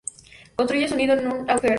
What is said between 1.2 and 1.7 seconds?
un agujero.